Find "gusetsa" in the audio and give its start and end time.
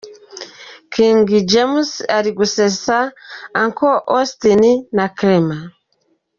2.37-2.97